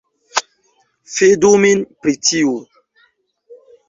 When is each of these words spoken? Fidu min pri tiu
Fidu 1.17 1.51
min 1.63 1.83
pri 2.05 2.13
tiu 2.29 2.55